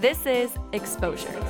[0.00, 1.44] This is Exposure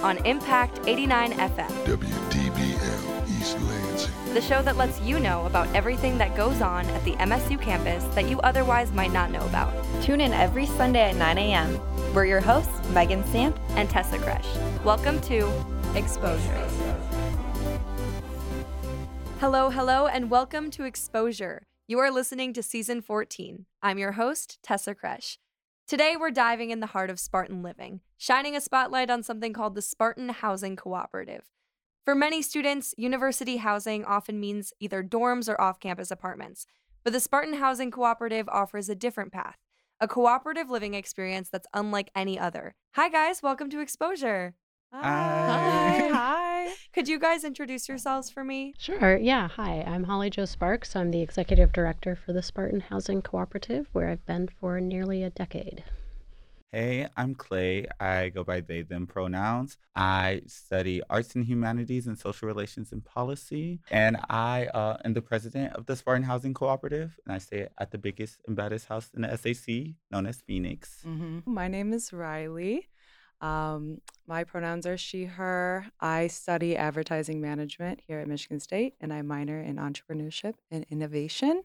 [0.00, 4.32] on Impact 89 FM, WDBM East Lansing.
[4.32, 8.04] the show that lets you know about everything that goes on at the MSU campus
[8.14, 9.74] that you otherwise might not know about.
[10.04, 11.80] Tune in every Sunday at 9 a.m.
[12.14, 13.58] We're your hosts, Megan Stamp.
[13.70, 14.84] And Tessa Kresch.
[14.84, 15.52] Welcome to
[15.96, 16.68] Exposure.
[19.40, 21.66] Hello, hello, and welcome to Exposure.
[21.88, 23.66] You are listening to season 14.
[23.82, 25.38] I'm your host, Tessa Kresch.
[25.90, 29.74] Today, we're diving in the heart of Spartan living, shining a spotlight on something called
[29.74, 31.50] the Spartan Housing Cooperative.
[32.04, 36.64] For many students, university housing often means either dorms or off campus apartments,
[37.02, 39.56] but the Spartan Housing Cooperative offers a different path,
[39.98, 42.76] a cooperative living experience that's unlike any other.
[42.94, 44.54] Hi, guys, welcome to Exposure.
[44.92, 46.08] Hi.
[46.12, 46.39] Hi.
[46.92, 48.74] Could you guys introduce yourselves for me?
[48.78, 49.16] Sure.
[49.16, 49.48] Yeah.
[49.48, 50.94] Hi, I'm Holly Jo Sparks.
[50.96, 55.30] I'm the executive director for the Spartan Housing Cooperative, where I've been for nearly a
[55.30, 55.84] decade.
[56.72, 57.86] Hey, I'm Clay.
[57.98, 59.76] I go by they, them pronouns.
[59.96, 63.80] I study arts and humanities and social relations and policy.
[63.90, 67.18] And I uh, am the president of the Spartan Housing Cooperative.
[67.26, 71.02] And I stay at the biggest and baddest house in the SAC, known as Phoenix.
[71.04, 71.44] Mhm.
[71.44, 72.88] My name is Riley.
[73.40, 75.86] Um, my pronouns are she, her.
[76.00, 81.62] I study advertising management here at Michigan State, and I minor in entrepreneurship and innovation.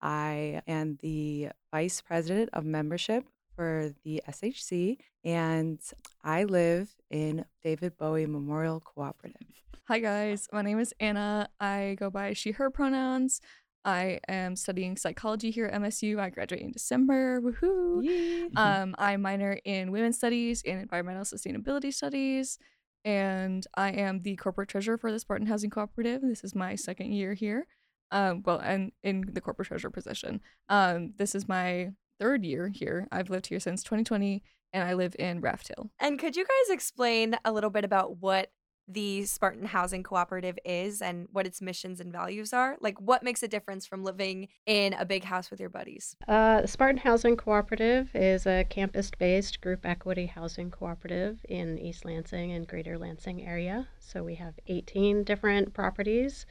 [0.00, 5.80] I am the vice president of membership for the SHC, and
[6.24, 9.46] I live in David Bowie Memorial Cooperative.
[9.88, 11.48] Hi guys, my name is Anna.
[11.58, 13.40] I go by she, her pronouns.
[13.84, 16.18] I am studying psychology here at MSU.
[16.18, 17.40] I graduate in December.
[17.40, 18.04] Woohoo!
[18.04, 18.48] Yay.
[18.56, 22.58] Um, I minor in women's studies and environmental sustainability studies,
[23.04, 26.20] and I am the corporate treasurer for the Spartan Housing Cooperative.
[26.22, 27.66] This is my second year here.
[28.12, 30.40] Um, well, and in the corporate treasurer position.
[30.68, 33.06] Um, this is my third year here.
[33.10, 35.90] I've lived here since 2020, and I live in Raft Hill.
[35.98, 38.50] And could you guys explain a little bit about what
[38.92, 42.76] the Spartan Housing Cooperative is and what its missions and values are?
[42.80, 46.16] Like, what makes a difference from living in a big house with your buddies?
[46.26, 52.52] Uh, Spartan Housing Cooperative is a campus based group equity housing cooperative in East Lansing
[52.52, 53.88] and Greater Lansing area.
[53.98, 56.46] So we have 18 different properties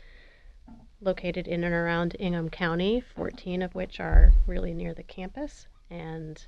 [1.01, 5.67] located in and around Ingham County, 14 of which are really near the campus.
[5.89, 6.45] And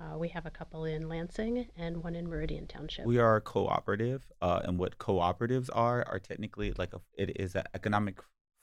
[0.00, 3.06] uh, we have a couple in Lansing and one in Meridian Township.
[3.06, 7.54] We are a cooperative, uh, and what cooperatives are are technically like a, it is
[7.54, 8.18] an economic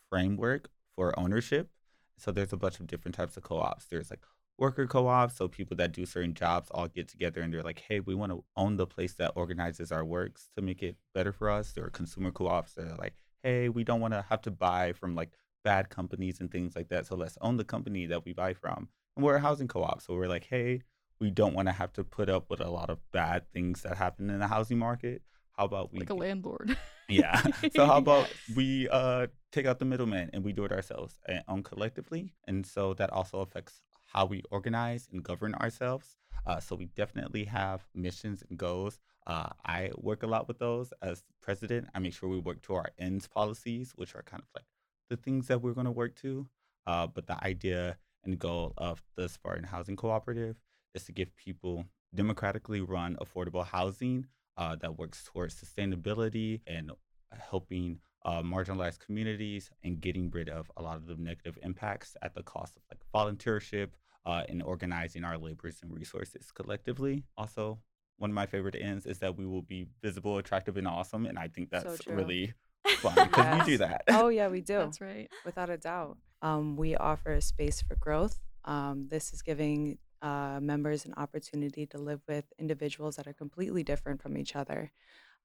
[0.10, 1.70] framework for ownership.
[2.18, 3.86] So there's a bunch of different types of co-ops.
[3.90, 4.22] There's like
[4.58, 8.00] worker co-ops, so people that do certain jobs all get together and they're like, hey,
[8.00, 11.50] we want to own the place that organizes our works to make it better for
[11.50, 11.72] us.
[11.72, 14.94] There are consumer co-ops that are like, hey, we don't want to have to buy
[14.94, 15.32] from like
[15.64, 17.08] bad companies and things like that.
[17.08, 18.90] So let's own the company that we buy from.
[19.16, 20.82] And we're a housing co-op, so we're like, hey,
[21.22, 23.96] we don't want to have to put up with a lot of bad things that
[23.96, 25.22] happen in the housing market.
[25.56, 26.76] How about we Like a landlord.
[27.08, 27.42] yeah.
[27.76, 31.44] So how about we uh take out the middleman and we do it ourselves and
[31.48, 32.34] own collectively?
[32.48, 33.82] And so that also affects
[34.14, 36.18] how we organize and govern ourselves.
[36.46, 39.00] Uh, so we definitely have missions and goals.
[39.28, 41.88] Uh, I work a lot with those as president.
[41.94, 44.66] I make sure we work to our ends policies, which are kind of like
[45.10, 46.48] the things that we're going to work to.
[46.88, 50.56] Uh, but the idea and goal of the Spartan Housing Cooperative
[50.94, 54.26] is to give people democratically run affordable housing
[54.58, 56.92] uh, that works towards sustainability and
[57.32, 62.36] helping uh, marginalized communities and getting rid of a lot of the negative impacts at
[62.36, 63.90] the cost of like volunteership
[64.26, 67.24] uh, and organizing our labors and resources collectively.
[67.38, 67.80] Also,
[68.18, 71.40] one of my favorite ends is that we will be visible, attractive, and awesome, and
[71.40, 72.16] I think that's true.
[72.16, 72.54] really
[72.98, 74.04] fun because we do that.
[74.10, 74.78] Oh, yeah, we do.
[74.78, 75.28] That's right.
[75.44, 76.18] without a doubt.
[76.44, 78.40] Um, we offer a space for growth.
[78.66, 83.84] Um, this is giving uh, members an opportunity to live with individuals that are completely
[83.84, 84.92] different from each other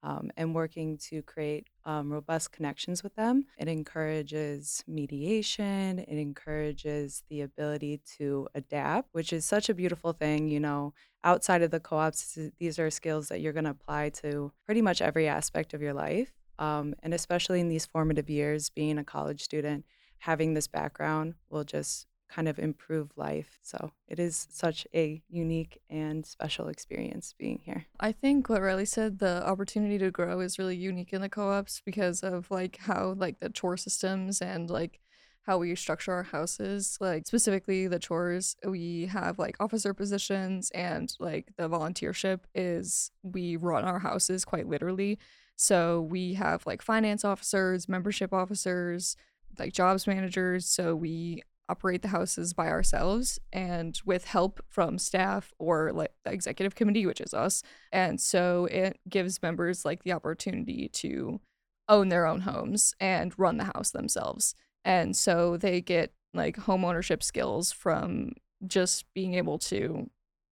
[0.03, 3.47] um, and working to create um, robust connections with them.
[3.59, 10.49] It encourages mediation, it encourages the ability to adapt, which is such a beautiful thing.
[10.49, 10.95] You know,
[11.25, 14.83] outside of the co ops, these are skills that you're going to apply to pretty
[14.83, 16.33] much every aspect of your life.
[16.59, 19.84] Um, and especially in these formative years, being a college student,
[20.19, 23.59] having this background will just kind of improve life.
[23.63, 27.87] So it is such a unique and special experience being here.
[28.01, 31.83] I think what Riley said, the opportunity to grow is really unique in the co-ops
[31.84, 35.01] because of like how like the chore systems and like
[35.47, 36.99] how we structure our houses.
[37.01, 43.57] Like specifically the chores, we have like officer positions and like the volunteership is we
[43.57, 45.19] run our houses quite literally.
[45.55, 49.17] So we have like finance officers, membership officers,
[49.59, 50.67] like jobs managers.
[50.67, 56.33] So we operate the houses by ourselves and with help from staff or like the
[56.33, 57.63] executive committee, which is us.
[57.92, 61.41] And so it gives members like the opportunity to
[61.89, 64.54] own their own homes and run the house themselves.
[64.84, 68.33] And so they get like home ownership skills from
[68.66, 70.09] just being able to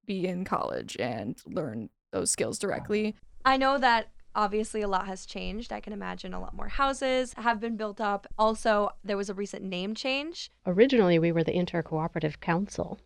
[0.07, 3.15] be in college and learn those skills directly.
[3.45, 5.73] I know that obviously a lot has changed.
[5.73, 8.27] I can imagine a lot more houses have been built up.
[8.39, 10.51] Also, there was a recent name change.
[10.67, 12.99] Originally, we were the Intercooperative Council.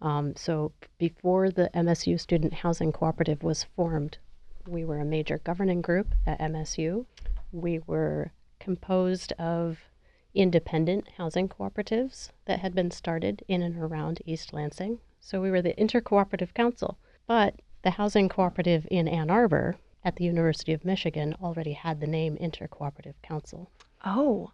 [0.00, 4.18] Um, so before the MSU Student Housing Cooperative was formed,
[4.66, 7.06] we were a major governing group at MSU.
[7.52, 9.78] We were composed of
[10.34, 14.98] independent housing cooperatives that had been started in and around East Lansing.
[15.20, 16.98] So we were the Intercooperative Council.
[17.26, 22.06] But the housing cooperative in Ann Arbor at the University of Michigan already had the
[22.06, 23.70] name Intercooperative Council.
[24.04, 24.52] Oh.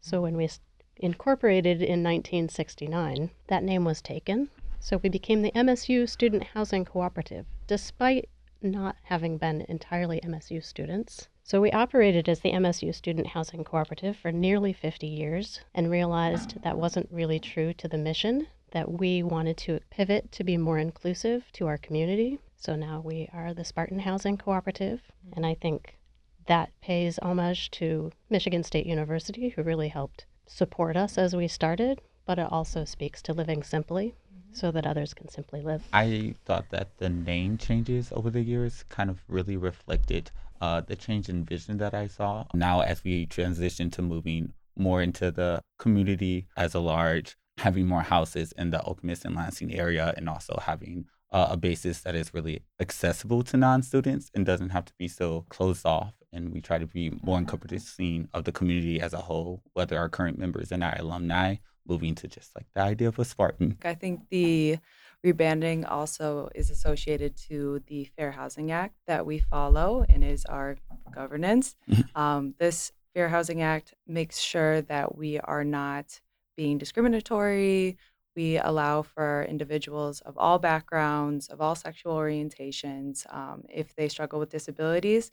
[0.00, 0.48] So when we
[0.96, 4.50] incorporated in 1969, that name was taken.
[4.78, 8.28] So we became the MSU Student Housing Cooperative, despite
[8.62, 11.28] not having been entirely MSU students.
[11.42, 16.62] So we operated as the MSU Student Housing Cooperative for nearly 50 years and realized
[16.62, 20.78] that wasn't really true to the mission, that we wanted to pivot to be more
[20.78, 22.38] inclusive to our community.
[22.64, 25.02] So now we are the Spartan Housing Cooperative,
[25.36, 25.98] and I think
[26.46, 32.00] that pays homage to Michigan State University, who really helped support us as we started,
[32.24, 34.14] but it also speaks to living simply
[34.52, 35.82] so that others can simply live.
[35.92, 40.30] I thought that the name changes over the years kind of really reflected
[40.62, 42.46] uh, the change in vision that I saw.
[42.54, 48.02] Now, as we transition to moving more into the community as a large, having more
[48.02, 51.04] houses in the Okemos and Lansing area, and also having
[51.34, 55.44] uh, a basis that is really accessible to non-students and doesn't have to be so
[55.50, 56.14] closed off.
[56.32, 60.08] And we try to be more encompassing of the community as a whole, whether our
[60.08, 63.78] current members and our alumni, moving to just like the idea of a Spartan.
[63.84, 64.78] I think the
[65.24, 70.76] rebanding also is associated to the Fair Housing Act that we follow and is our
[71.12, 71.76] governance.
[72.14, 76.20] Um, this Fair Housing Act makes sure that we are not
[76.56, 77.96] being discriminatory.
[78.36, 83.32] We allow for individuals of all backgrounds, of all sexual orientations.
[83.34, 85.30] Um, if they struggle with disabilities,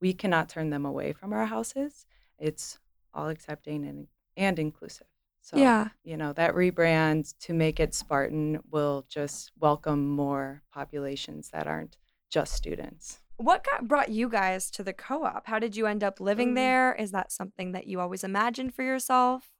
[0.00, 2.06] we cannot turn them away from our houses.
[2.38, 2.78] It's
[3.14, 5.06] all accepting and, and inclusive.
[5.42, 5.88] So, Yeah.
[6.02, 11.96] you know, that rebrand to make it Spartan will just welcome more populations that aren't
[12.30, 13.20] just students.
[13.36, 15.46] What got brought you guys to the co-op?
[15.46, 16.94] How did you end up living Um, there?
[16.94, 19.50] Is that something that you always imagined for yourself?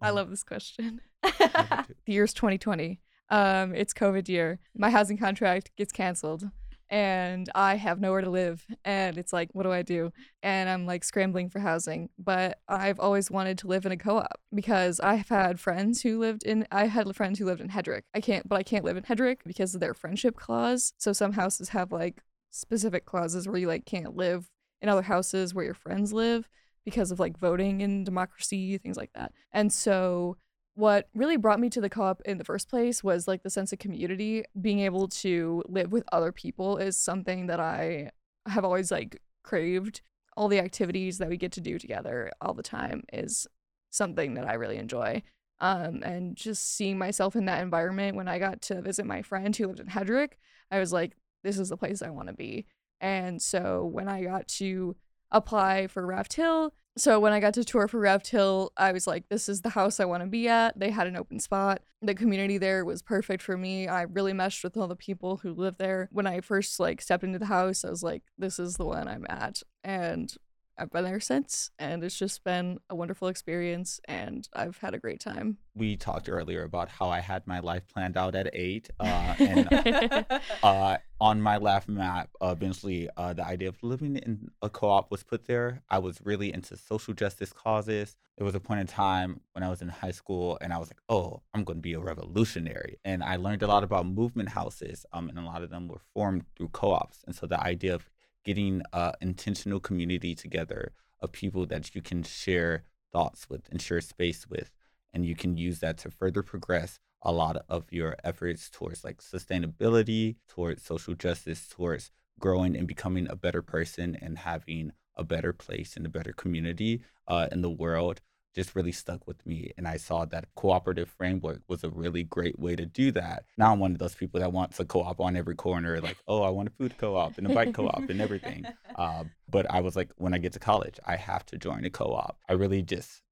[0.00, 1.00] I love this question.
[1.22, 3.00] the year's 2020.
[3.30, 4.58] Um, it's COVID year.
[4.74, 6.50] My housing contract gets canceled
[6.90, 8.64] and I have nowhere to live.
[8.84, 10.10] And it's like, what do I do?
[10.42, 12.08] And I'm like scrambling for housing.
[12.18, 16.18] But I've always wanted to live in a co op because I've had friends who
[16.18, 18.02] lived in, I had friends who lived in Hedrick.
[18.14, 20.92] I can't, but I can't live in Hedrick because of their friendship clause.
[20.98, 24.50] So some houses have like specific clauses where you like can't live
[24.80, 26.48] in other houses where your friends live
[26.84, 29.32] because of like voting and democracy, things like that.
[29.52, 30.38] And so
[30.78, 33.72] what really brought me to the co-op in the first place was like the sense
[33.72, 34.44] of community.
[34.60, 38.12] Being able to live with other people is something that i
[38.46, 40.02] have always like craved.
[40.36, 43.48] All the activities that we get to do together all the time is
[43.90, 45.20] something that i really enjoy.
[45.58, 49.56] Um, and just seeing myself in that environment when i got to visit my friend
[49.56, 50.34] who lived in hedrick
[50.70, 52.66] i was like this is the place i want to be.
[53.00, 54.94] And so when i got to
[55.32, 59.06] apply for raft hill so when I got to tour for Raft Hill, I was
[59.06, 60.78] like, this is the house I want to be at.
[60.78, 61.82] They had an open spot.
[62.02, 63.86] The community there was perfect for me.
[63.86, 66.08] I really meshed with all the people who live there.
[66.12, 69.06] When I first like stepped into the house, I was like, this is the one
[69.06, 69.62] I'm at.
[69.84, 70.34] And
[70.78, 74.98] I've been there since, and it's just been a wonderful experience, and I've had a
[74.98, 75.58] great time.
[75.74, 80.26] We talked earlier about how I had my life planned out at eight, uh, and
[80.62, 85.24] uh, on my life map, eventually uh, the idea of living in a co-op was
[85.24, 85.82] put there.
[85.90, 88.16] I was really into social justice causes.
[88.36, 90.90] There was a point in time when I was in high school, and I was
[90.90, 94.50] like, "Oh, I'm going to be a revolutionary." And I learned a lot about movement
[94.50, 97.24] houses, um, and a lot of them were formed through co-ops.
[97.26, 98.08] And so the idea of
[98.48, 98.80] getting
[99.20, 104.70] intentional community together of people that you can share thoughts with and share space with,
[105.12, 109.18] and you can use that to further progress a lot of your efforts towards like
[109.18, 115.52] sustainability, towards social justice, towards growing and becoming a better person and having a better
[115.52, 118.22] place and a better community uh, in the world
[118.54, 119.72] just really stuck with me.
[119.76, 123.44] And I saw that cooperative framework was a really great way to do that.
[123.56, 126.42] Now I'm one of those people that wants a co-op on every corner, like, oh,
[126.42, 128.64] I want a food co-op and a bike co-op and everything.
[128.96, 131.90] Um, but I was like, when I get to college, I have to join a
[131.90, 132.38] co-op.
[132.48, 133.22] I really just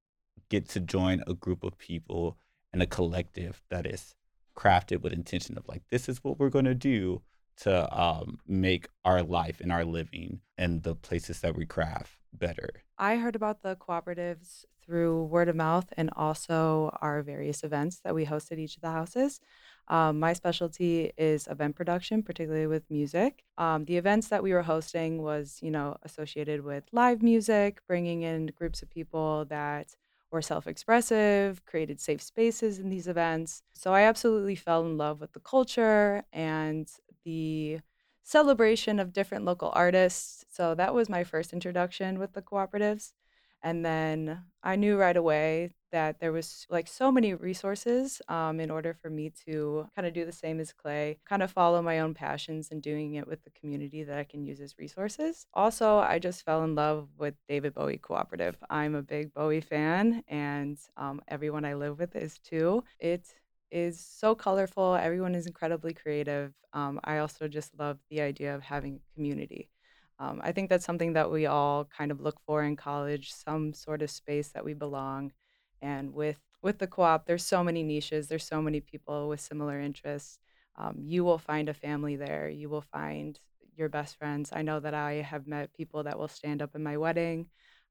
[0.49, 2.37] get to join a group of people
[2.73, 4.15] and a collective that is
[4.57, 7.23] crafted with intention of like this is what we're going to do
[7.59, 12.69] to um, make our life and our living and the places that we craft better.
[12.99, 18.15] I heard about the cooperatives through word of mouth and also our various events that
[18.15, 19.41] we host at each of the houses.
[19.89, 23.43] Um, my specialty is event production, particularly with music.
[23.59, 28.23] Um, the events that we were hosting was, you know, associated with live music, bringing
[28.23, 29.95] in groups of people that
[30.31, 33.63] were self-expressive, created safe spaces in these events.
[33.75, 36.89] So I absolutely fell in love with the culture and
[37.25, 37.79] the
[38.27, 40.45] celebration of different local artists.
[40.51, 43.13] So that was my first introduction with the cooperatives.
[43.63, 48.69] And then I knew right away that there was like so many resources um, in
[48.69, 52.01] order for me to kind of do the same as Clay, kind of follow my
[52.01, 55.47] own passions and doing it with the community that I can use as resources.
[55.55, 58.57] Also, I just fell in love with David Bowie Cooperative.
[58.69, 62.83] I'm a big Bowie fan, and um, everyone I live with is too.
[62.99, 63.25] It
[63.71, 64.95] is so colorful.
[64.95, 66.53] Everyone is incredibly creative.
[66.73, 69.71] Um, I also just love the idea of having community.
[70.19, 73.75] Um, I think that's something that we all kind of look for in college, some
[73.75, 75.33] sort of space that we belong.
[75.83, 78.29] And with with the co-op, there's so many niches.
[78.29, 80.39] There's so many people with similar interests.
[80.77, 82.49] Um, you will find a family there.
[82.49, 83.39] You will find
[83.77, 84.51] your best friends.
[84.53, 87.47] I know that I have met people that will stand up in my wedding.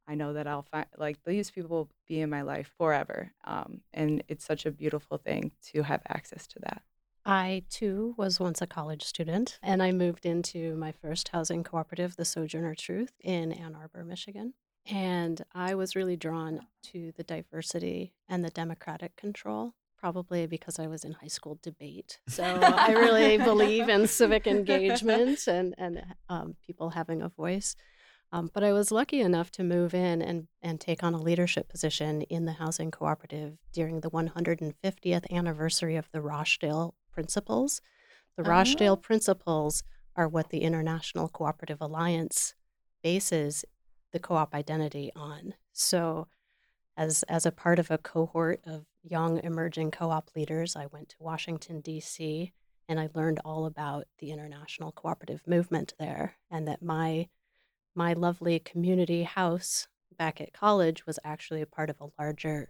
[0.08, 3.32] I know that I'll find like these people will be in my life forever.
[3.44, 6.84] Um, and it's such a beautiful thing to have access to that.
[7.26, 12.16] I too was once a college student, and I moved into my first housing cooperative,
[12.16, 14.54] the Sojourner Truth, in Ann Arbor, Michigan.
[14.86, 20.86] And I was really drawn to the diversity and the democratic control, probably because I
[20.86, 22.20] was in high school debate.
[22.28, 27.76] So I really believe in civic engagement and, and um, people having a voice.
[28.36, 31.70] Um, but I was lucky enough to move in and, and take on a leadership
[31.70, 37.80] position in the housing cooperative during the 150th anniversary of the Rochdale Principles.
[38.36, 38.98] The Rochdale Oh.
[38.98, 39.84] Principles
[40.18, 42.56] are what the International Cooperative Alliance
[43.02, 43.64] bases
[44.12, 45.54] the co-op identity on.
[45.72, 46.28] So
[46.98, 51.16] as as a part of a cohort of young emerging co-op leaders, I went to
[51.22, 52.52] Washington D.C.
[52.90, 57.30] and I learned all about the international cooperative movement there and that my
[57.96, 59.88] my lovely community house
[60.18, 62.70] back at college was actually a part of a larger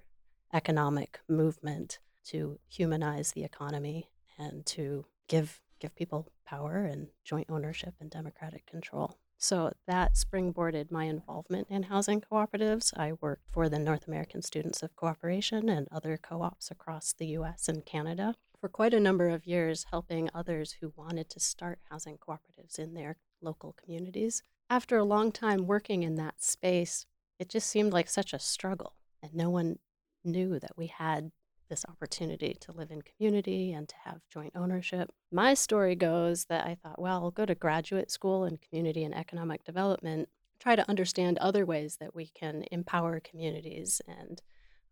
[0.53, 7.95] economic movement to humanize the economy and to give give people power and joint ownership
[7.99, 9.17] and democratic control.
[9.37, 12.97] So that springboarded my involvement in housing cooperatives.
[12.97, 17.67] I worked for the North American Students of Cooperation and other co-ops across the US
[17.67, 22.17] and Canada for quite a number of years helping others who wanted to start housing
[22.17, 24.41] cooperatives in their local communities.
[24.69, 27.05] After a long time working in that space,
[27.39, 29.77] it just seemed like such a struggle and no one
[30.23, 31.31] knew that we had
[31.69, 35.11] this opportunity to live in community and to have joint ownership.
[35.31, 39.15] My story goes that I thought, well, I'll go to graduate school in community and
[39.15, 40.29] economic development,
[40.59, 44.41] try to understand other ways that we can empower communities and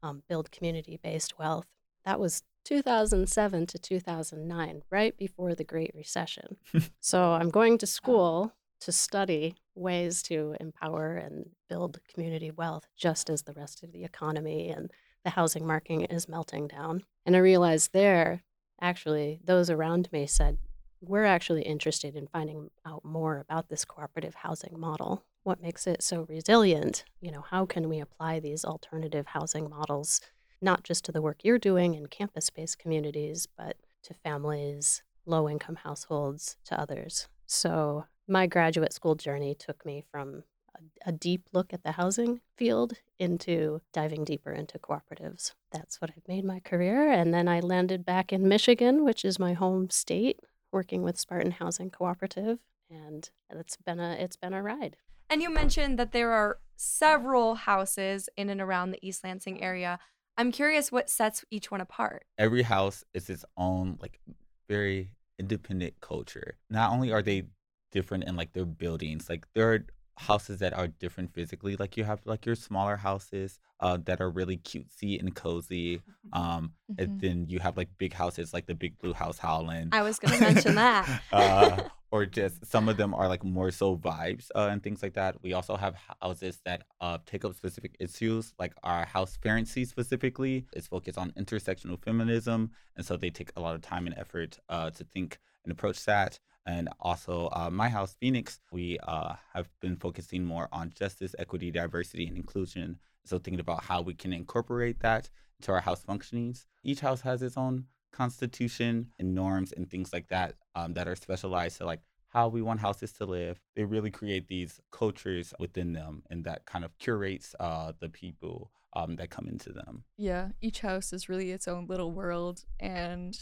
[0.02, 1.68] um, build community based wealth.
[2.06, 6.58] That was 2007 to 2009, right before the Great Recession.
[7.00, 8.54] so I'm going to school
[8.84, 14.04] to study ways to empower and build community wealth just as the rest of the
[14.04, 14.92] economy and
[15.24, 17.04] the housing market is melting down.
[17.26, 18.44] And I realized there,
[18.82, 20.58] actually, those around me said,
[21.02, 25.24] we're actually interested in finding out more about this cooperative housing model.
[25.44, 27.04] What makes it so resilient?
[27.22, 30.22] You know, how can we apply these alternative housing models,
[30.62, 35.50] not just to the work you're doing in campus based communities, but to families, low
[35.50, 37.28] income households, to others?
[37.46, 40.44] So, my graduate school journey took me from
[40.76, 45.54] a, a deep look at the housing field into diving deeper into cooperatives.
[45.72, 47.12] That's what I've made my career.
[47.12, 50.40] And then I landed back in Michigan, which is my home state,
[50.72, 52.60] working with Spartan Housing Cooperative.
[52.90, 54.98] And it's been a it's been a ride.
[55.30, 60.00] And you mentioned that there are several houses in and around the East Lansing area.
[60.38, 62.26] I'm curious what sets each one apart.
[62.38, 64.20] Every house is its own like
[64.68, 66.58] very independent culture.
[66.70, 67.46] Not only are they
[67.94, 69.86] different in like their buildings, like there are
[70.18, 71.76] houses that are different physically.
[71.76, 76.02] Like you have like your smaller houses uh, that are really cutesy and cozy.
[76.34, 77.00] Um, Mhm.
[77.02, 79.90] and then you have like big houses like the Big Blue House Howland.
[79.96, 81.04] I was going to mention that.
[81.32, 81.84] uh,
[82.14, 85.42] or just some of them are like more so vibes uh, and things like that.
[85.42, 90.66] We also have houses that uh, take up specific issues, like our house Ferency specifically
[90.74, 92.60] is focused on intersectional feminism,
[92.96, 96.06] and so they take a lot of time and effort uh, to think and approach
[96.06, 96.40] that.
[96.66, 101.72] And also, uh, my house, Phoenix, we uh, have been focusing more on justice, equity,
[101.72, 103.00] diversity, and inclusion.
[103.26, 105.30] So thinking about how we can incorporate that
[105.60, 106.66] into our house functionings.
[106.84, 111.16] Each house has its own constitution and norms and things like that um, that are
[111.16, 113.60] specialized to like how we want houses to live.
[113.76, 118.72] They really create these cultures within them, and that kind of curates uh, the people
[118.96, 120.04] um, that come into them.
[120.18, 123.38] Yeah, each house is really its own little world, and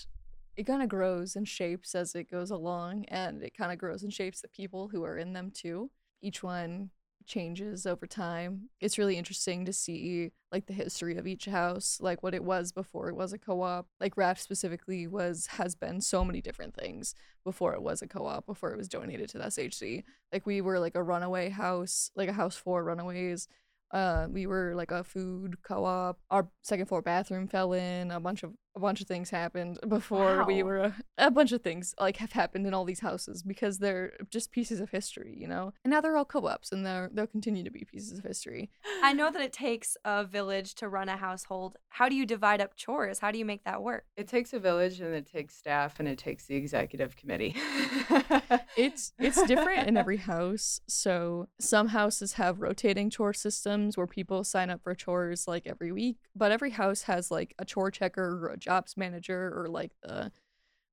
[0.62, 4.04] it kind of grows and shapes as it goes along, and it kind of grows
[4.04, 5.90] and shapes the people who are in them too.
[6.22, 6.92] Each one
[7.26, 8.70] changes over time.
[8.80, 12.72] It's really interesting to see like the history of each house, like what it was
[12.72, 13.88] before it was a co-op.
[14.00, 18.46] Like Raft specifically was has been so many different things before it was a co-op,
[18.46, 20.04] before it was donated to the SHC.
[20.32, 23.48] Like we were like a runaway house, like a house for runaways.
[23.90, 26.20] Uh, we were like a food co-op.
[26.30, 28.12] Our second floor bathroom fell in.
[28.12, 31.62] A bunch of a bunch of things happened before we were a, a bunch of
[31.62, 35.48] things like have happened in all these houses because they're just pieces of history, you
[35.48, 35.74] know.
[35.84, 38.70] And now they're all co-ops, and they're they'll continue to be pieces of history.
[39.04, 41.78] I know that it takes a village to run a household.
[41.90, 43.20] How do you divide up chores?
[43.20, 44.06] How do you make that work?
[44.16, 47.56] It takes a village and it takes staff and it takes the executive committee.
[48.78, 50.80] It's it's different in every house.
[50.88, 55.92] So some houses have rotating chore systems where people sign up for chores like every
[55.92, 59.92] week, but every house has like a chore checker or a jobs manager or like
[60.02, 60.32] the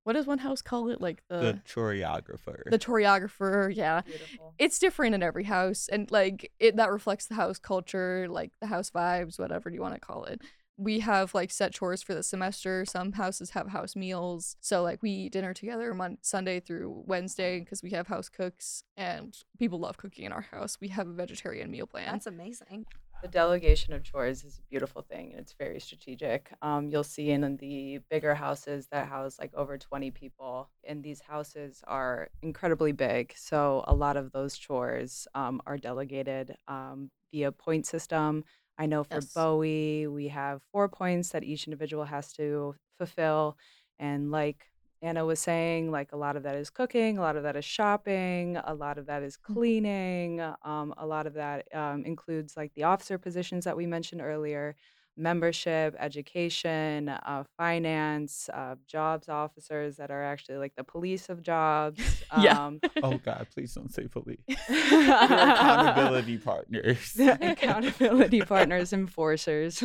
[0.05, 1.03] what does one house call it?
[1.03, 2.71] Like the the choreographer.
[2.71, 4.01] the choreographer, yeah.
[4.01, 4.55] Beautiful.
[4.59, 8.69] It's different in every house and like it that reflects the house culture, like the
[8.69, 10.41] house vibes, whatever you want to call it.
[10.79, 12.87] We have like set chores for the semester.
[12.87, 14.57] Some houses have house meals.
[14.61, 18.85] So like we eat dinner together mon- Sunday through Wednesday because we have house cooks
[18.97, 20.79] and people love cooking in our house.
[20.81, 22.13] We have a vegetarian meal plan.
[22.13, 22.87] That's amazing.
[23.21, 26.53] The delegation of chores is a beautiful thing and it's very strategic.
[26.63, 31.21] Um, you'll see in the bigger houses that house like over 20 people, and these
[31.21, 33.35] houses are incredibly big.
[33.37, 38.45] So a lot of those chores um, are delegated um, via point system.
[38.79, 39.33] I know for Yes.
[39.35, 43.57] Bowie, we have four points that each individual has to fulfill.
[43.99, 44.67] And like
[45.01, 47.65] Anna was saying, like a lot of that is cooking, a lot of that is
[47.65, 52.73] shopping, a lot of that is cleaning, um, a lot of that um, includes like
[52.75, 54.75] the officer positions that we mentioned earlier,
[55.17, 62.01] membership, education, uh, finance, uh, jobs officers that are actually like the police of jobs.
[62.39, 62.67] Yeah.
[62.67, 64.39] Um, oh God, please don't say police.
[64.69, 67.17] Accountability partners.
[67.19, 69.79] accountability partners, enforcers.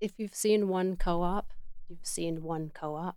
[0.00, 1.52] If you've seen one co-op,
[1.88, 3.16] you've seen one co-op.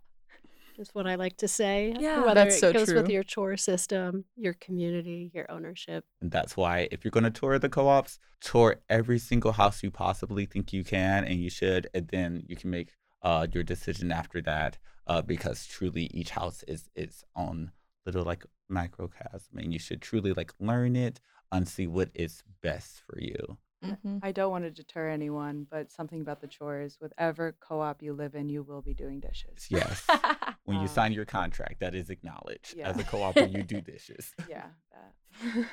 [0.80, 1.94] Is what I like to say.
[2.00, 2.20] Yeah.
[2.24, 6.06] Whether That's it so goes with your chore system, your community, your ownership.
[6.22, 9.90] And that's why if you're going to tour the co-ops, tour every single house you
[9.90, 14.10] possibly think you can and you should, and then you can make uh, your decision
[14.10, 14.78] after that.
[15.06, 17.72] Uh, because truly, each house is its own
[18.06, 21.20] little like microcosm, and you should truly like learn it
[21.52, 23.58] and see what is best for you.
[23.84, 24.20] Mhm.
[24.22, 26.96] I don't want to deter anyone, but something about the chores.
[27.00, 29.66] Whatever co-op you live in, you will be doing dishes.
[29.70, 30.06] Yes,
[30.64, 32.88] when you Um, sign your contract, that is acknowledged yeah.
[32.90, 34.34] as a co-op you do dishes.
[34.48, 34.66] Yeah.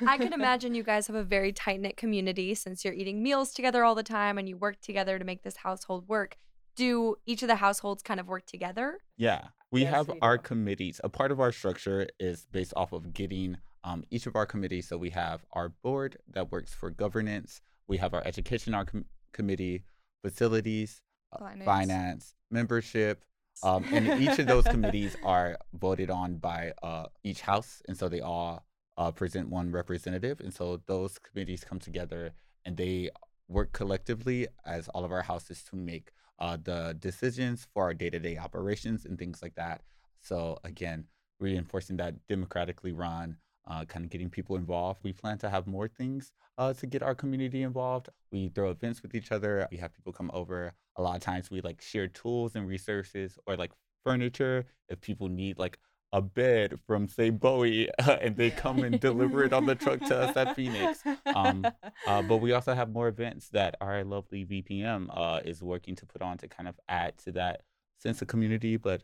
[0.06, 3.52] I can imagine you guys have a very tight knit community since you're eating meals
[3.52, 6.38] together all the time and you work together to make this household work.
[6.76, 9.00] Do each of the households kind of work together?
[9.16, 10.42] Yeah, we Yes, have our do.
[10.44, 11.00] committees.
[11.04, 14.88] A part of our structure is based off of getting um, each of our committees.
[14.88, 17.60] So we have our board that works for governance.
[17.88, 19.84] We have our education our com- committee,
[20.22, 21.00] facilities,
[21.32, 21.64] uh, Finance.
[21.64, 23.24] finance, membership,
[23.62, 28.08] um, and each of those committees are voted on by uh, each house, and so
[28.08, 28.64] they all
[28.98, 30.40] uh, present one representative.
[30.40, 32.32] And so those committees come together
[32.64, 33.10] and they
[33.48, 38.36] work collectively as all of our houses to make uh, the decisions for our day-to-day
[38.36, 39.82] operations and things like that.
[40.20, 41.06] So again,
[41.40, 43.36] reinforcing that democratically run,
[43.68, 45.00] uh, kind of getting people involved.
[45.02, 48.08] We plan to have more things uh, to get our community involved.
[48.32, 49.68] We throw events with each other.
[49.70, 50.72] We have people come over.
[50.96, 53.72] A lot of times we like share tools and resources or like
[54.04, 54.64] furniture.
[54.88, 55.78] If people need like
[56.12, 60.16] a bed from say Bowie and they come and deliver it on the truck to
[60.16, 61.02] us at Phoenix.
[61.26, 61.66] Um,
[62.06, 66.06] uh, but we also have more events that our lovely VPM uh, is working to
[66.06, 67.62] put on to kind of add to that
[67.98, 68.76] sense of community.
[68.76, 69.02] But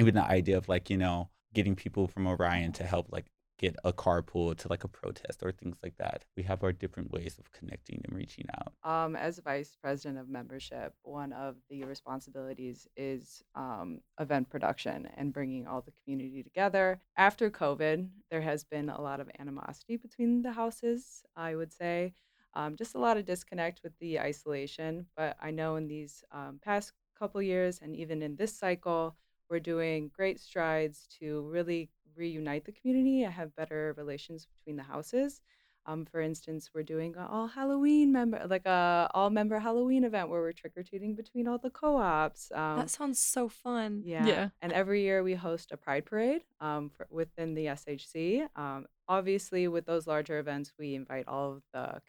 [0.00, 3.26] even the idea of like, you know, getting people from Orion to help like
[3.60, 6.24] get a carpool to like a protest or things like that.
[6.34, 8.72] We have our different ways of connecting and reaching out.
[8.82, 15.34] Um, as vice president of membership, one of the responsibilities is um, event production and
[15.34, 17.02] bringing all the community together.
[17.18, 22.14] After COVID, there has been a lot of animosity between the houses, I would say.
[22.54, 25.06] Um, just a lot of disconnect with the isolation.
[25.16, 29.16] But I know in these um, past couple years and even in this cycle,
[29.50, 34.84] we're doing great strides to really reunite the community I have better relations between the
[34.84, 35.40] houses.
[35.86, 40.28] Um, for instance, we're doing a all Halloween member, like a all member Halloween event
[40.28, 42.52] where we're trick or treating between all the co-ops.
[42.54, 44.02] Um, that sounds so fun.
[44.04, 44.26] yeah.
[44.26, 44.48] Yeah.
[44.60, 48.46] And every year we host a pride parade um, for, within the SHC.
[48.56, 52.02] Um, obviously, with those larger events, we invite all of the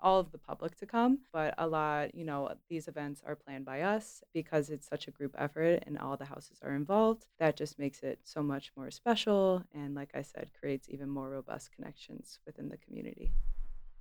[0.00, 3.64] all of the public to come, but a lot, you know, these events are planned
[3.64, 7.26] by us because it's such a group effort and all the houses are involved.
[7.38, 11.30] That just makes it so much more special, and like I said, creates even more
[11.30, 13.32] robust connections within the community.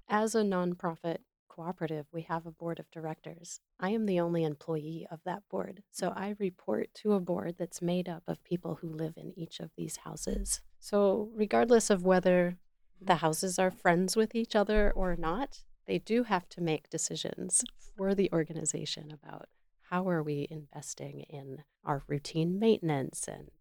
[0.10, 1.20] As a nonprofit
[1.54, 3.60] cooperative, we have a board of directors.
[3.80, 5.84] I am the only employee of that board.
[5.92, 9.60] So I report to a board that's made up of people who live in each
[9.60, 10.62] of these houses.
[10.80, 12.58] So, regardless of whether
[13.02, 17.64] the houses are friends with each other or not, they do have to make decisions
[17.96, 19.48] for the organization about
[19.90, 23.52] how are we investing in our routine maintenance and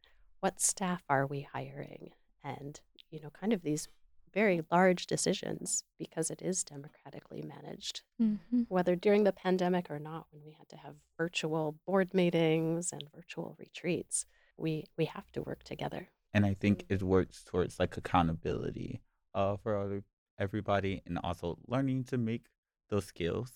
[0.41, 2.11] what staff are we hiring
[2.43, 3.89] and you know kind of these
[4.33, 8.01] very large decisions because it is democratically managed.
[8.21, 8.63] Mm-hmm.
[8.69, 13.03] whether during the pandemic or not when we had to have virtual board meetings and
[13.15, 14.25] virtual retreats
[14.57, 16.09] we we have to work together.
[16.35, 19.03] And I think it works towards like accountability
[19.35, 20.03] uh, for
[20.39, 22.47] everybody, and also learning to make
[22.91, 23.51] those skills.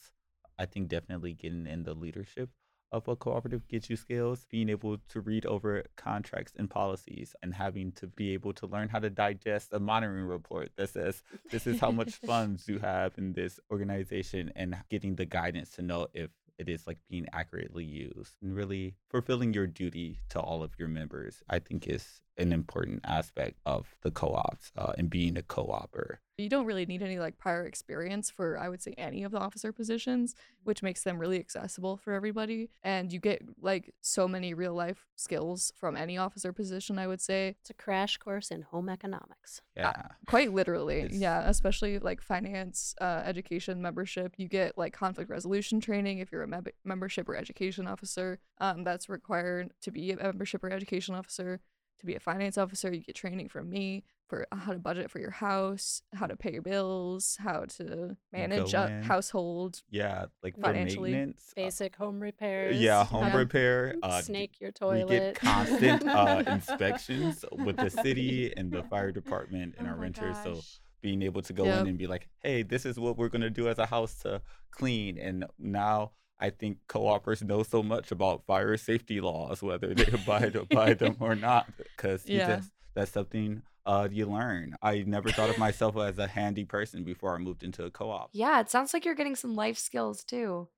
[0.58, 2.50] I think definitely getting in the leadership
[2.92, 4.46] of a cooperative gets you skills.
[4.50, 8.88] Being able to read over contracts and policies, and having to be able to learn
[8.88, 13.12] how to digest a monitoring report that says this is how much funds you have
[13.18, 17.84] in this organization, and getting the guidance to know if it is like being accurately
[17.84, 22.52] used and really fulfilling your duty to all of your members i think is an
[22.52, 27.18] important aspect of the co-ops uh, and being a co-opper You don't really need any
[27.18, 31.18] like prior experience for I would say any of the officer positions, which makes them
[31.18, 32.68] really accessible for everybody.
[32.82, 37.22] And you get like so many real life skills from any officer position, I would
[37.22, 37.56] say.
[37.60, 39.92] it's a crash course in home economics yeah
[40.26, 41.00] Quite literally.
[41.02, 44.34] It's- Yeah, especially like finance, uh, education membership.
[44.36, 48.38] You get like conflict resolution training if you're a mem- membership or education officer.
[48.58, 51.60] Um, that's required to be a membership or education officer.
[52.00, 55.18] To be a finance officer, you get training from me for how to budget for
[55.18, 59.82] your house, how to pay your bills, how to manage a household.
[59.88, 61.12] yeah like for Financially.
[61.12, 65.08] maintenance uh, basic home repairs yeah home how to repair uh, snake your toilet.
[65.08, 69.90] we toilet get constant uh, inspections with the city and the fire department and Oh
[69.90, 70.60] our my renters so
[71.02, 71.80] being able to go Yep.
[71.82, 74.14] in and be like, hey, this is what we're going to do as a house
[74.20, 75.18] to clean.
[75.18, 80.56] And now I think co-opers know so much about fire safety laws, whether they abide
[80.70, 82.56] by them or not, because Yeah.
[82.56, 84.76] just, that's something uh, you learn.
[84.82, 88.30] I never thought of myself as a handy person before I moved into a co-op.
[88.32, 90.68] Yeah, it sounds like you're getting some life skills too.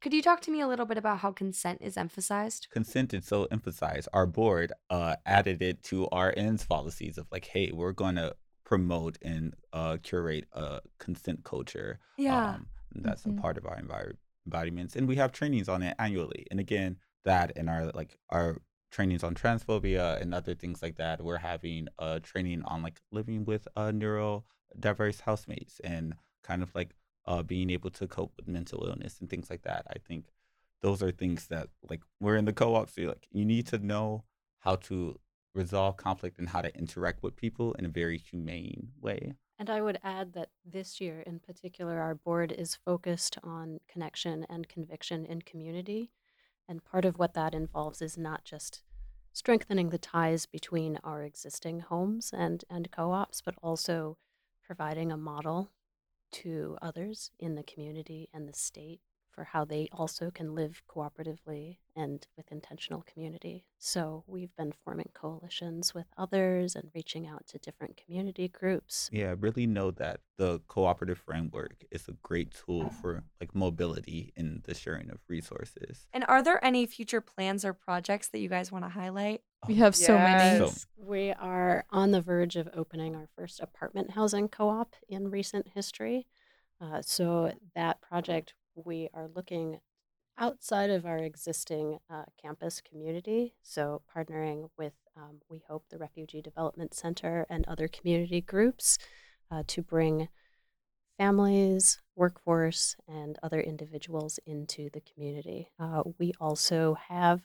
[0.00, 2.68] Could you talk to me a little bit about how consent is emphasized?
[2.70, 4.08] consent is so emphasized.
[4.12, 8.36] Our board uh, added it to our ends policies of like, hey, we're going to
[8.64, 11.98] promote and uh, curate a consent culture.
[12.28, 13.38] Um, and that's Mhm.
[13.38, 16.46] a part of our envir- embodiments, and we have trainings on it annually.
[16.50, 18.58] And again, that and our like our
[18.90, 21.22] trainings on transphobia and other things like that.
[21.22, 26.94] We're having a training on like living with uh, neurodiverse housemates and kind of like
[27.26, 29.86] uh, being able to cope with mental illness and things like that.
[29.90, 30.26] I think
[30.84, 34.22] those are things that like we're in the co-op so like you need to know
[34.58, 35.18] how to
[35.54, 39.80] resolve conflict and how to interact with people in a very humane way And I
[39.80, 45.24] would add that this year in particular, our board is focused on connection and conviction
[45.24, 46.10] in community.
[46.68, 48.82] And part of what that involves is not just
[49.32, 54.16] strengthening the ties between our existing homes and, and co ops, but also
[54.66, 55.70] providing a model
[56.32, 59.00] to others in the community and the state
[59.34, 63.66] for how they also can live cooperatively and with intentional community.
[63.78, 69.08] So we've been forming coalitions with others and reaching out to different community groups.
[69.12, 74.62] yeah really know that the cooperative framework is a great tool for like mobility in
[74.64, 78.70] the sharing of resources And are there any future plans or projects that you guys
[78.72, 79.42] want to highlight?
[79.68, 80.58] We have so many.
[80.58, 84.94] So- Yes, we are on the verge of opening our first apartment housing co op
[85.08, 86.26] in recent history.
[86.80, 89.80] Uh, so, that project, we are looking
[90.38, 93.54] outside of our existing uh, campus community.
[93.62, 98.98] So, partnering with, um, we hope, the Refugee Development Center and other community groups
[99.50, 100.28] uh, to bring
[101.16, 105.70] families, workforce, and other individuals into the community.
[105.78, 107.42] Uh, we also have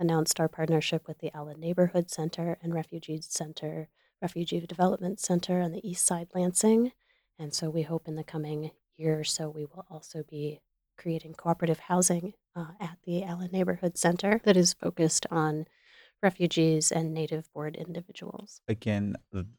[0.00, 3.88] announced our partnership with the Allen Neighborhood Center and Refugee Center,
[4.20, 6.92] Refugee Development Center on the East Side Lansing.
[7.38, 10.60] And so we hope in the coming year or so we will also be
[10.96, 15.66] creating cooperative housing uh, at the Allen Neighborhood Center that is focused on
[16.22, 18.62] refugees and native board individuals.
[18.68, 19.16] Again,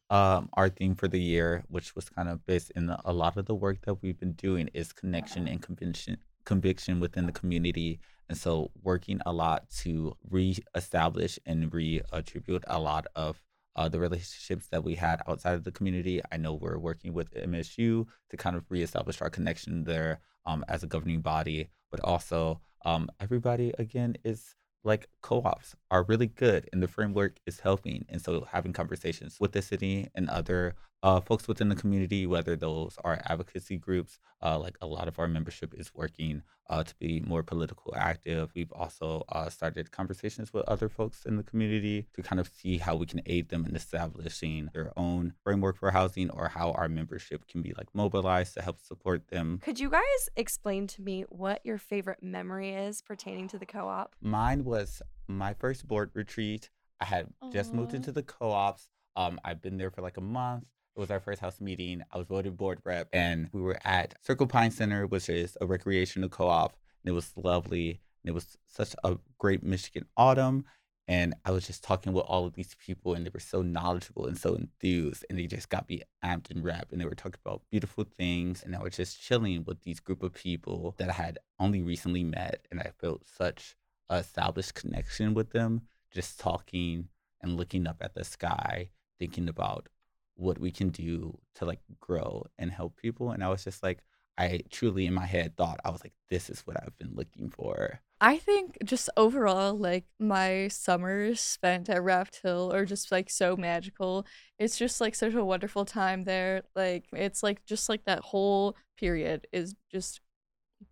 [0.09, 3.37] um, our theme for the year, which was kind of based in the, a lot
[3.37, 7.99] of the work that we've been doing, is connection and conviction, conviction within the community.
[8.27, 13.39] And so, working a lot to reestablish and reattribute a lot of
[13.75, 16.21] uh, the relationships that we had outside of the community.
[16.31, 20.83] I know we're working with MSU to kind of reestablish our connection there um, as
[20.83, 26.83] a governing body, but also um, everybody again is like co-ops are really good and
[26.83, 31.47] the framework is helping and so having conversations with the city and other uh, folks
[31.47, 35.73] within the community whether those are advocacy groups uh, like a lot of our membership
[35.77, 40.89] is working uh, to be more political active we've also uh, started conversations with other
[40.89, 44.69] folks in the community to kind of see how we can aid them in establishing
[44.73, 48.81] their own framework for housing or how our membership can be like mobilized to help
[48.81, 53.57] support them Could you guys explain to me what your favorite memory is pertaining to
[53.57, 54.13] the co op?
[54.21, 56.69] Mine was my first board retreat.
[56.99, 58.87] I had just moved into the co-ops.
[59.15, 60.65] Um, I've been there for like a month.
[60.95, 62.03] It was our first house meeting.
[62.11, 65.65] I was voted board rep, and we were at Circle Pine Center, which is a
[65.65, 66.77] recreational co-op.
[67.03, 67.99] And it was lovely.
[68.23, 70.65] And it was such a great Michigan autumn.
[71.07, 74.25] And I was just talking with all of these people, and they were so knowledgeable
[74.25, 76.91] and so enthused, and they just got me amped and wrapped.
[76.91, 80.23] And they were talking about beautiful things, and I was just chilling with these group
[80.23, 83.75] of people that I had only recently met, and I felt such
[84.11, 85.81] established connection with them.
[86.11, 87.09] Just talking
[87.41, 88.89] and looking up at the sky,
[89.19, 89.89] thinking about
[90.35, 93.31] what we can do to like grow and help people.
[93.31, 93.99] And I was just like,
[94.37, 97.49] I truly in my head thought I was like, this is what I've been looking
[97.49, 98.01] for.
[98.19, 103.55] I think just overall, like my summers spent at Raft Hill are just like so
[103.55, 104.25] magical.
[104.57, 106.63] It's just like such a wonderful time there.
[106.75, 110.21] Like it's like just like that whole period is just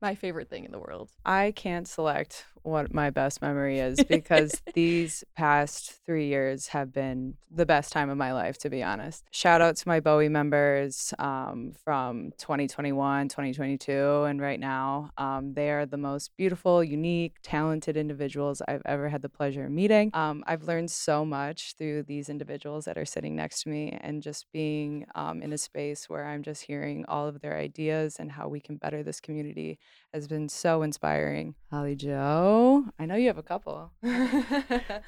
[0.01, 1.11] my favorite thing in the world.
[1.25, 7.35] I can't select what my best memory is because these past three years have been
[7.51, 9.23] the best time of my life, to be honest.
[9.31, 15.11] Shout out to my Bowie members um, from 2021, 2022, and right now.
[15.17, 19.71] Um, they are the most beautiful, unique, talented individuals I've ever had the pleasure of
[19.71, 20.09] meeting.
[20.13, 24.23] Um, I've learned so much through these individuals that are sitting next to me and
[24.23, 28.31] just being um, in a space where I'm just hearing all of their ideas and
[28.31, 29.79] how we can better this community
[30.13, 31.55] has been so inspiring.
[31.71, 32.52] Holly Jo,
[32.99, 33.91] I know you have a couple.
[34.03, 35.01] I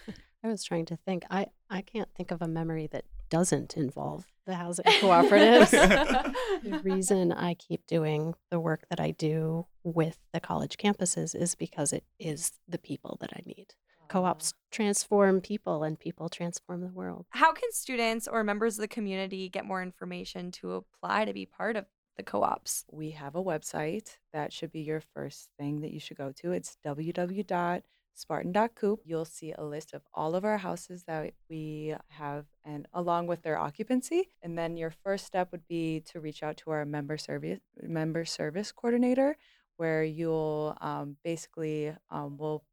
[0.43, 1.23] was trying to think.
[1.29, 5.71] I, I can't think of a memory that doesn't involve the housing cooperatives.
[5.71, 11.55] the reason I keep doing the work that I do with the college campuses is
[11.55, 13.75] because it is the people that I meet.
[14.07, 17.25] Co ops transform people, and people transform the world.
[17.29, 21.47] How can students or members of the community get more information to apply to be
[21.47, 22.85] part of the co ops?
[22.91, 26.51] we have a website that should be your first thing that you should go to.
[26.51, 29.01] It's www.spartan.coop.
[29.05, 33.41] You'll see a list of all of our houses that we have and along with
[33.41, 34.29] their occupancy.
[34.41, 38.25] And then your first step would be to reach out to our member service member
[38.25, 39.37] service coordinator
[39.77, 42.63] where you'll um, basically um, we'll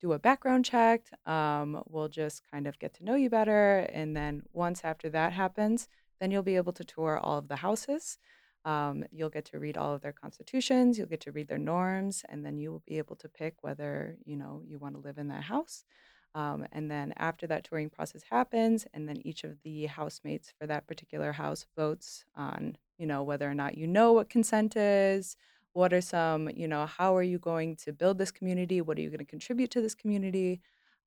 [0.00, 1.02] do a background check.
[1.26, 3.88] Um, we'll just kind of get to know you better.
[3.92, 5.88] And then once after that happens,
[6.20, 8.18] then you'll be able to tour all of the houses.
[8.64, 12.24] Um, you'll get to read all of their constitutions, you'll get to read their norms,
[12.28, 15.18] and then you will be able to pick whether you know you want to live
[15.18, 15.84] in that house.
[16.34, 20.66] Um, and then after that touring process happens, and then each of the housemates for
[20.66, 25.36] that particular house votes on you know whether or not you know what consent is,
[25.72, 29.02] what are some you know how are you going to build this community, what are
[29.02, 30.60] you going to contribute to this community.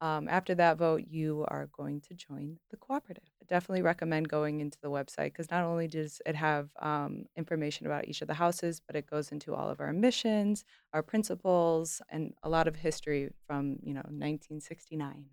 [0.05, 3.23] Um, after that vote, you are going to join the cooperative.
[3.41, 7.87] I definitely recommend going into the website because not only does it have um, information
[7.87, 10.63] about each of the houses, but it goes into all of our missions,
[10.93, 15.25] our principles, and a lot of history from you know 1969.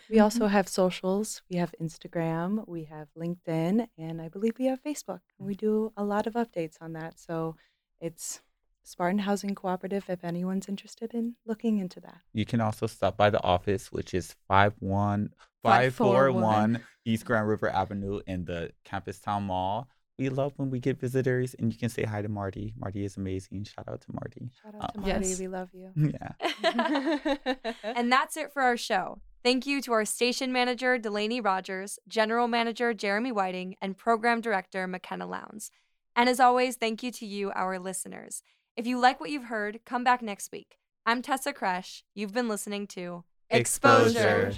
[0.10, 1.40] we also have socials.
[1.50, 2.68] We have Instagram.
[2.68, 5.20] We have LinkedIn, and I believe we have Facebook.
[5.38, 7.18] We do a lot of updates on that.
[7.18, 7.56] So
[7.98, 8.42] it's
[8.88, 12.18] Spartan Housing Cooperative if anyone's interested in looking into that.
[12.32, 15.30] You can also stop by the office, which is 51
[15.62, 19.88] 541 541 East Grand River Avenue in the Campus Town Mall.
[20.18, 22.74] We love when we get visitors and you can say hi to Marty.
[22.76, 23.64] Marty is amazing.
[23.64, 24.50] Shout out to Marty.
[24.62, 25.28] Shout out to Uh, Marty.
[25.28, 25.38] Yes.
[25.38, 25.92] We love you.
[26.12, 27.34] Yeah.
[27.84, 29.20] and that's it for our show.
[29.44, 34.86] Thank you to our station manager, Delaney Rogers, general manager, Jeremy Whiting, and program director,
[34.88, 35.70] McKenna Lowndes.
[36.16, 38.42] And as always, thank you to you, our listeners.
[38.78, 40.78] If you like what you've heard, come back next week.
[41.04, 42.04] I'm Tessa Kresch.
[42.14, 44.52] You've been listening to Exposure.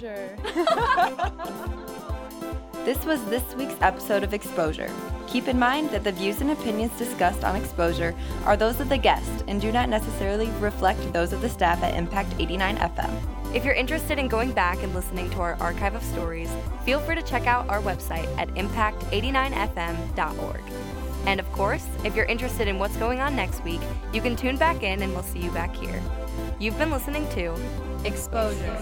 [2.85, 4.91] This was this week's episode of Exposure.
[5.25, 8.13] Keep in mind that the views and opinions discussed on Exposure
[8.45, 11.95] are those of the guest and do not necessarily reflect those of the staff at
[11.95, 13.55] Impact 89 FM.
[13.55, 16.51] If you're interested in going back and listening to our archive of stories,
[16.85, 20.61] feel free to check out our website at impact89fm.org.
[21.25, 23.81] And of course, if you're interested in what's going on next week,
[24.13, 26.01] you can tune back in and we'll see you back here.
[26.59, 27.55] You've been listening to
[28.03, 28.77] Exposure.